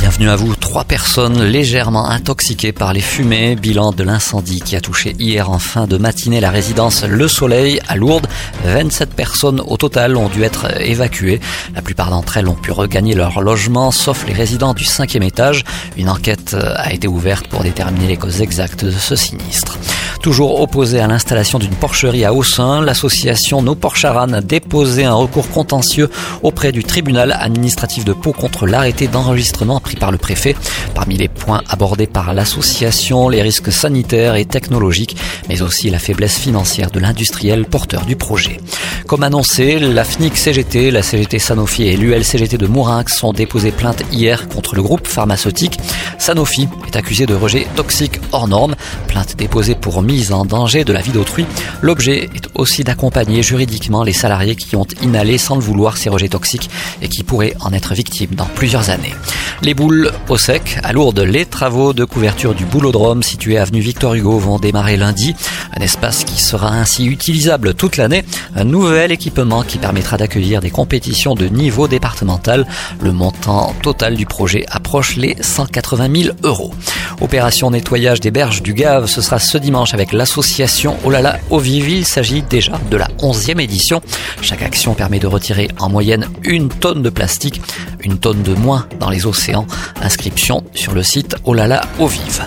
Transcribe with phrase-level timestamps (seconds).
[0.00, 0.54] Bienvenue à vous.
[0.54, 3.56] Trois personnes légèrement intoxiquées par les fumées.
[3.56, 7.80] Bilan de l'incendie qui a touché hier en fin de matinée la résidence Le Soleil
[7.88, 8.28] à Lourdes.
[8.64, 11.40] 27 personnes au total ont dû être évacuées.
[11.74, 15.64] La plupart d'entre elles ont pu regagner leur logement, sauf les résidents du cinquième étage.
[15.96, 19.78] Une enquête a été ouverte pour déterminer les causes exactes de ce sinistre.
[20.22, 25.48] Toujours opposée à l'installation d'une porcherie à Haussin, l'association Nos Porcharan a déposé un recours
[25.48, 26.10] contentieux
[26.42, 30.56] auprès du tribunal administratif de Pau contre l'arrêté d'enregistrement pris par le préfet.
[30.94, 35.16] Parmi les points abordés par l'association, les risques sanitaires et technologiques,
[35.48, 38.58] mais aussi la faiblesse financière de l'industriel porteur du projet.
[39.06, 44.02] Comme annoncé, la FNIC CGT, la CGT Sanofi et l'ULCGT de Mourinx ont déposé plainte
[44.12, 45.78] hier contre le groupe pharmaceutique.
[46.18, 48.74] Sanofi est accusé de rejet toxique hors norme,
[49.06, 51.46] plainte déposée pour mise en danger de la vie d'autrui.
[51.80, 56.28] L'objet est aussi d'accompagner juridiquement les salariés qui ont inhalé sans le vouloir ces rejets
[56.28, 56.68] toxiques
[57.00, 59.14] et qui pourraient en être victimes dans plusieurs années.
[59.60, 64.14] Les boules au sec, à Lourdes, les travaux de couverture du boulodrome situé avenue Victor
[64.14, 65.34] Hugo vont démarrer lundi.
[65.76, 68.24] Un espace qui sera ainsi utilisable toute l'année.
[68.54, 72.68] Un nouvel équipement qui permettra d'accueillir des compétitions de niveau départemental.
[73.00, 76.72] Le montant total du projet approche les 180 000 euros.
[77.20, 81.88] Opération nettoyage des berges du Gave, ce sera ce dimanche avec l'association Olala Eau Vive.
[81.88, 84.00] Il s'agit déjà de la 11e édition.
[84.40, 87.60] Chaque action permet de retirer en moyenne une tonne de plastique,
[88.02, 89.66] une tonne de moins dans les océans.
[90.02, 92.44] Inscription sur le site Olala Eau Vive.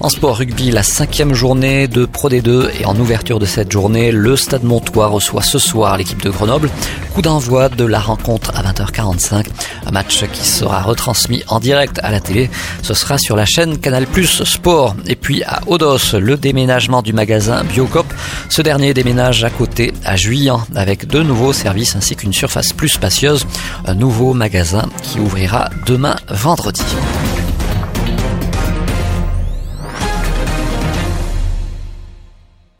[0.00, 4.12] En sport rugby, la cinquième journée de Pro D2 et en ouverture de cette journée,
[4.12, 6.70] le Stade Montois reçoit ce soir l'équipe de Grenoble.
[7.14, 9.46] Coup d'envoi de la rencontre à 20h45.
[9.86, 12.50] Un match qui sera retransmis en direct à la télé.
[12.82, 14.96] Ce sera sur la chaîne Canal Plus Sport.
[15.06, 18.06] Et puis à Odos, le déménagement du magasin Biocop.
[18.54, 22.88] Ce dernier déménage à côté à Juillan avec deux nouveaux services ainsi qu'une surface plus
[22.88, 23.48] spacieuse.
[23.84, 26.84] Un nouveau magasin qui ouvrira demain vendredi.